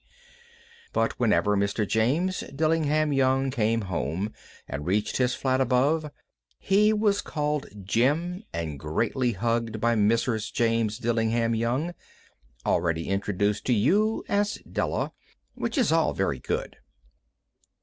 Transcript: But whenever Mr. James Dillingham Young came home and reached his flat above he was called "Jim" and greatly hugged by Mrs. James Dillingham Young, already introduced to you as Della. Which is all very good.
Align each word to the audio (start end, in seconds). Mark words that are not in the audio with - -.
But 0.93 1.19
whenever 1.19 1.55
Mr. 1.55 1.87
James 1.87 2.39
Dillingham 2.55 3.13
Young 3.13 3.51
came 3.51 3.81
home 3.81 4.33
and 4.67 4.83
reached 4.83 5.17
his 5.17 5.35
flat 5.35 5.61
above 5.61 6.09
he 6.57 6.91
was 6.91 7.21
called 7.21 7.67
"Jim" 7.85 8.41
and 8.51 8.79
greatly 8.79 9.33
hugged 9.33 9.79
by 9.79 9.93
Mrs. 9.93 10.51
James 10.51 10.97
Dillingham 10.97 11.53
Young, 11.53 11.93
already 12.65 13.09
introduced 13.09 13.63
to 13.67 13.73
you 13.73 14.23
as 14.27 14.55
Della. 14.67 15.11
Which 15.53 15.77
is 15.77 15.91
all 15.91 16.13
very 16.15 16.39
good. 16.39 16.77